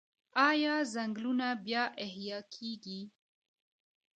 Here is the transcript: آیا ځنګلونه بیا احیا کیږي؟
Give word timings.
آیا 0.49 0.75
ځنګلونه 0.93 1.47
بیا 1.65 1.83
احیا 2.05 2.39
کیږي؟ 2.53 3.01